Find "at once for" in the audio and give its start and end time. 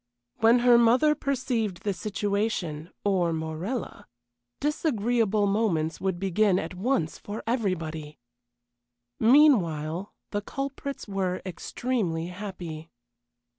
6.57-7.43